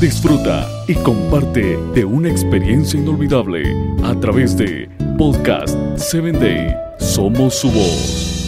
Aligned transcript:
Disfruta 0.00 0.66
y 0.88 0.94
comparte 0.94 1.76
de 1.94 2.06
una 2.06 2.30
experiencia 2.30 2.98
inolvidable 2.98 3.62
a 4.02 4.18
través 4.18 4.56
de 4.56 4.88
Podcast 5.18 5.76
7 5.94 6.32
Day. 6.32 6.74
Somos 6.98 7.56
su 7.56 7.70
voz. 7.70 8.38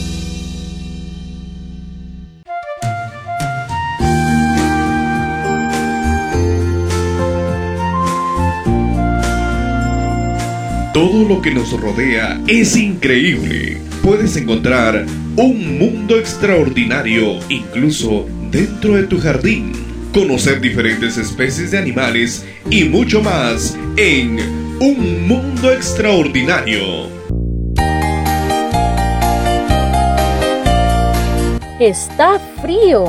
Todo 10.94 11.28
lo 11.28 11.42
que 11.42 11.50
nos 11.50 11.78
rodea 11.78 12.40
es 12.46 12.78
increíble. 12.78 13.76
Puedes 14.02 14.38
encontrar 14.38 15.04
un 15.36 15.78
mundo 15.78 16.16
extraordinario 16.16 17.40
incluso 17.50 18.24
dentro 18.50 18.94
de 18.94 19.02
tu 19.02 19.20
jardín. 19.20 19.91
Conocer 20.12 20.60
diferentes 20.60 21.16
especies 21.16 21.70
de 21.70 21.78
animales 21.78 22.44
y 22.68 22.84
mucho 22.84 23.22
más 23.22 23.74
en 23.96 24.38
Un 24.78 25.26
Mundo 25.26 25.72
Extraordinario. 25.72 27.08
Está 31.80 32.38
frío. 32.60 33.06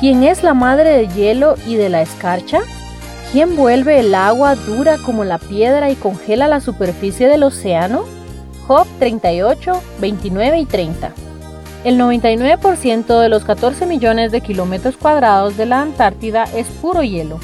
¿Quién 0.00 0.22
es 0.22 0.42
la 0.42 0.54
madre 0.54 0.96
del 0.96 1.12
hielo 1.12 1.56
y 1.66 1.74
de 1.74 1.90
la 1.90 2.00
escarcha? 2.00 2.60
¿Quién 3.30 3.54
vuelve 3.54 4.00
el 4.00 4.14
agua 4.14 4.54
dura 4.54 4.96
como 5.04 5.24
la 5.24 5.36
piedra 5.36 5.90
y 5.90 5.94
congela 5.94 6.48
la 6.48 6.60
superficie 6.60 7.28
del 7.28 7.42
océano? 7.42 8.06
Job 8.66 8.86
38, 8.98 9.82
29 10.00 10.58
y 10.58 10.64
30. 10.64 11.23
El 11.84 12.00
99% 12.00 13.20
de 13.20 13.28
los 13.28 13.44
14 13.44 13.84
millones 13.84 14.32
de 14.32 14.40
kilómetros 14.40 14.96
cuadrados 14.96 15.58
de 15.58 15.66
la 15.66 15.82
Antártida 15.82 16.44
es 16.44 16.66
puro 16.68 17.02
hielo. 17.02 17.38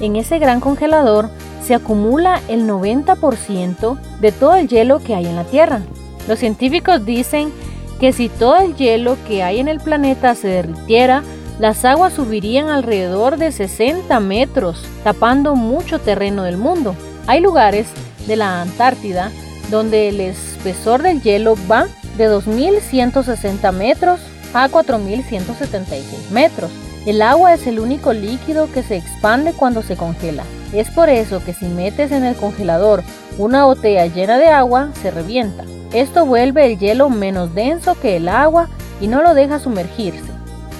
En 0.00 0.14
ese 0.14 0.38
gran 0.38 0.60
congelador 0.60 1.28
se 1.66 1.74
acumula 1.74 2.40
el 2.46 2.68
90% 2.68 3.98
de 4.20 4.30
todo 4.30 4.54
el 4.54 4.68
hielo 4.68 5.00
que 5.00 5.16
hay 5.16 5.26
en 5.26 5.34
la 5.34 5.42
Tierra. 5.42 5.80
Los 6.28 6.38
científicos 6.38 7.04
dicen 7.04 7.52
que 7.98 8.12
si 8.12 8.28
todo 8.28 8.58
el 8.58 8.76
hielo 8.76 9.16
que 9.26 9.42
hay 9.42 9.58
en 9.58 9.66
el 9.66 9.80
planeta 9.80 10.36
se 10.36 10.46
derritiera, 10.46 11.24
las 11.58 11.84
aguas 11.84 12.12
subirían 12.12 12.68
alrededor 12.68 13.38
de 13.38 13.50
60 13.50 14.20
metros, 14.20 14.84
tapando 15.02 15.56
mucho 15.56 15.98
terreno 15.98 16.44
del 16.44 16.58
mundo. 16.58 16.94
Hay 17.26 17.40
lugares 17.40 17.88
de 18.28 18.36
la 18.36 18.62
Antártida 18.62 19.32
donde 19.68 20.08
el 20.08 20.20
espesor 20.20 21.02
del 21.02 21.22
hielo 21.22 21.56
va 21.70 21.88
de 22.16 22.28
2.160 22.30 23.72
metros 23.72 24.20
a 24.54 24.68
4.176 24.68 26.30
metros. 26.30 26.70
El 27.06 27.22
agua 27.22 27.54
es 27.54 27.66
el 27.66 27.80
único 27.80 28.12
líquido 28.12 28.70
que 28.72 28.82
se 28.82 28.96
expande 28.96 29.52
cuando 29.52 29.82
se 29.82 29.96
congela. 29.96 30.44
Es 30.72 30.90
por 30.90 31.08
eso 31.08 31.42
que 31.42 31.54
si 31.54 31.66
metes 31.66 32.12
en 32.12 32.24
el 32.24 32.36
congelador 32.36 33.02
una 33.38 33.64
botella 33.64 34.06
llena 34.06 34.38
de 34.38 34.48
agua, 34.48 34.90
se 35.00 35.10
revienta. 35.10 35.64
Esto 35.92 36.26
vuelve 36.26 36.66
el 36.66 36.78
hielo 36.78 37.08
menos 37.08 37.54
denso 37.54 37.98
que 37.98 38.16
el 38.16 38.28
agua 38.28 38.68
y 39.00 39.08
no 39.08 39.22
lo 39.22 39.34
deja 39.34 39.58
sumergirse. 39.58 40.30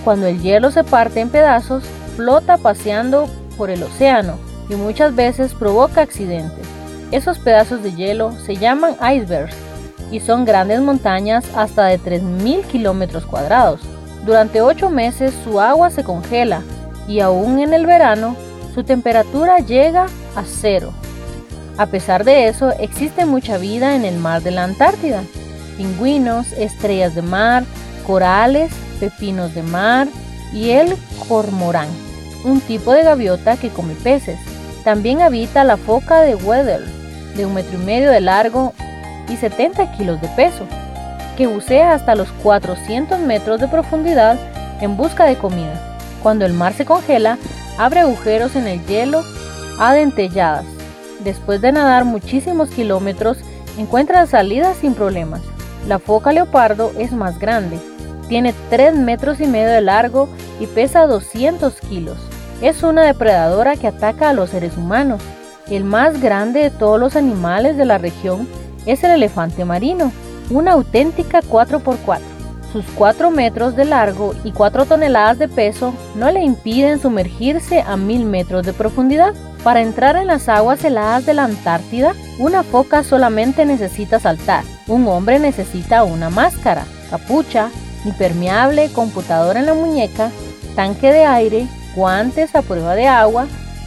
Cuando 0.04 0.26
el 0.26 0.40
hielo 0.40 0.70
se 0.70 0.84
parte 0.84 1.20
en 1.20 1.30
pedazos, 1.30 1.84
flota 2.16 2.58
paseando 2.58 3.28
por 3.56 3.70
el 3.70 3.82
océano 3.82 4.38
y 4.68 4.74
muchas 4.74 5.14
veces 5.14 5.54
provoca 5.54 6.02
accidentes. 6.02 6.66
Esos 7.10 7.38
pedazos 7.38 7.82
de 7.82 7.94
hielo 7.94 8.32
se 8.44 8.56
llaman 8.56 8.94
icebergs 9.00 9.56
y 10.10 10.20
son 10.20 10.44
grandes 10.44 10.80
montañas 10.80 11.44
hasta 11.54 11.86
de 11.86 12.00
3.000 12.00 12.64
kilómetros 12.66 13.26
cuadrados. 13.26 13.80
Durante 14.24 14.60
8 14.60 14.90
meses 14.90 15.34
su 15.44 15.60
agua 15.60 15.90
se 15.90 16.04
congela 16.04 16.62
y 17.08 17.20
aún 17.20 17.58
en 17.58 17.74
el 17.74 17.86
verano 17.86 18.36
su 18.74 18.84
temperatura 18.84 19.58
llega 19.58 20.06
a 20.36 20.44
cero. 20.44 20.92
A 21.76 21.86
pesar 21.86 22.24
de 22.24 22.48
eso, 22.48 22.72
existe 22.78 23.24
mucha 23.24 23.56
vida 23.56 23.96
en 23.96 24.04
el 24.04 24.18
mar 24.18 24.42
de 24.42 24.50
la 24.50 24.64
Antártida. 24.64 25.22
Pingüinos, 25.76 26.52
estrellas 26.52 27.14
de 27.14 27.22
mar, 27.22 27.64
corales 28.06 28.70
pepinos 29.00 29.54
de 29.54 29.62
mar 29.62 30.06
y 30.52 30.70
el 30.70 30.94
cormorán, 31.26 31.88
un 32.44 32.60
tipo 32.60 32.92
de 32.92 33.02
gaviota 33.02 33.56
que 33.56 33.70
come 33.70 33.94
peces. 33.94 34.38
También 34.84 35.22
habita 35.22 35.64
la 35.64 35.76
foca 35.76 36.20
de 36.20 36.34
Weddell, 36.34 36.84
de 37.36 37.46
un 37.46 37.54
metro 37.54 37.80
y 37.80 37.84
medio 37.84 38.10
de 38.10 38.20
largo 38.20 38.74
y 39.30 39.36
70 39.36 39.92
kilos 39.92 40.20
de 40.20 40.28
peso, 40.28 40.66
que 41.36 41.46
bucea 41.46 41.94
hasta 41.94 42.14
los 42.14 42.28
400 42.42 43.18
metros 43.20 43.60
de 43.60 43.68
profundidad 43.68 44.38
en 44.80 44.96
busca 44.96 45.24
de 45.24 45.36
comida. 45.36 45.96
Cuando 46.22 46.44
el 46.44 46.52
mar 46.52 46.74
se 46.74 46.84
congela, 46.84 47.38
abre 47.78 48.00
agujeros 48.00 48.56
en 48.56 48.66
el 48.66 48.84
hielo 48.86 49.22
a 49.78 49.94
dentelladas. 49.94 50.66
Después 51.24 51.60
de 51.60 51.72
nadar 51.72 52.04
muchísimos 52.04 52.68
kilómetros, 52.70 53.38
encuentra 53.78 54.26
salidas 54.26 54.76
sin 54.76 54.94
problemas. 54.94 55.40
La 55.88 55.98
foca 55.98 56.32
leopardo 56.32 56.92
es 56.98 57.12
más 57.12 57.38
grande, 57.38 57.78
tiene 58.28 58.54
3 58.70 58.94
metros 58.96 59.40
y 59.40 59.46
medio 59.46 59.70
de 59.70 59.80
largo 59.80 60.28
y 60.60 60.66
pesa 60.66 61.06
200 61.06 61.74
kilos. 61.80 62.18
Es 62.60 62.82
una 62.82 63.02
depredadora 63.02 63.76
que 63.76 63.86
ataca 63.86 64.28
a 64.28 64.32
los 64.32 64.50
seres 64.50 64.76
humanos. 64.76 65.22
El 65.68 65.84
más 65.84 66.20
grande 66.20 66.60
de 66.60 66.70
todos 66.70 67.00
los 67.00 67.16
animales 67.16 67.76
de 67.76 67.86
la 67.86 67.98
región 67.98 68.46
es 68.86 69.04
el 69.04 69.12
elefante 69.12 69.64
marino, 69.64 70.12
una 70.50 70.72
auténtica 70.72 71.40
4x4. 71.42 72.18
Sus 72.72 72.84
4 72.94 73.30
metros 73.30 73.74
de 73.74 73.84
largo 73.84 74.34
y 74.44 74.52
4 74.52 74.84
toneladas 74.86 75.38
de 75.38 75.48
peso 75.48 75.92
no 76.14 76.30
le 76.30 76.40
impiden 76.40 77.00
sumergirse 77.00 77.80
a 77.80 77.96
1000 77.96 78.24
metros 78.26 78.64
de 78.64 78.72
profundidad. 78.72 79.34
Para 79.64 79.80
entrar 79.80 80.16
en 80.16 80.28
las 80.28 80.48
aguas 80.48 80.84
heladas 80.84 81.26
de 81.26 81.34
la 81.34 81.44
Antártida, 81.44 82.14
una 82.38 82.62
foca 82.62 83.02
solamente 83.02 83.64
necesita 83.64 84.20
saltar. 84.20 84.64
Un 84.86 85.06
hombre 85.08 85.38
necesita 85.38 86.04
una 86.04 86.30
máscara, 86.30 86.84
capucha, 87.10 87.70
impermeable, 88.04 88.90
computadora 88.92 89.60
en 89.60 89.66
la 89.66 89.74
muñeca, 89.74 90.30
tanque 90.76 91.12
de 91.12 91.24
aire, 91.24 91.66
guantes 91.96 92.54
a 92.54 92.62
prueba 92.62 92.94
de 92.94 93.08
agua, 93.08 93.46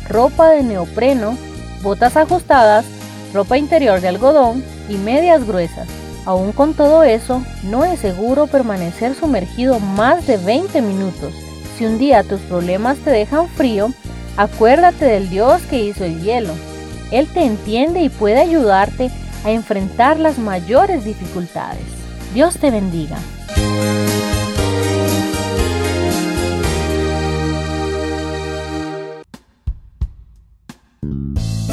ropa 0.10 0.50
de 0.50 0.62
neopreno, 0.64 1.38
botas 1.82 2.18
ajustadas, 2.18 2.86
ropa 3.34 3.58
interior 3.58 4.00
de 4.00 4.08
algodón 4.08 4.64
y 4.90 4.96
medias 4.96 5.46
gruesas. 5.46 5.88
Aún 6.26 6.52
con 6.54 6.74
todo 6.74 7.04
eso, 7.04 7.44
no 7.64 7.84
es 7.84 8.00
seguro 8.00 8.48
permanecer 8.48 9.16
sumergido 9.16 9.80
más 9.80 10.26
de 10.26 10.38
20 10.38 10.82
minutos. 10.82 11.34
Si 11.78 11.86
un 11.86 11.98
día 11.98 12.24
tus 12.24 12.40
problemas 12.42 12.98
te 13.00 13.10
dejan 13.10 13.50
frío, 13.50 13.92
acuérdate 14.38 15.06
del 15.06 15.30
Dios 15.30 15.62
que 15.64 15.84
hizo 15.84 16.06
el 16.06 16.22
hielo. 16.22 16.54
Él 17.12 17.28
te 17.28 17.44
entiende 17.44 18.02
y 18.02 18.10
puede 18.10 18.40
ayudarte 18.40 19.12
a 19.44 19.52
enfrentar 19.52 20.20
las 20.20 20.38
mayores 20.38 21.04
dificultades. 21.04 21.84
Dios 22.34 22.58
te 22.58 22.72
bendiga. 22.72 23.18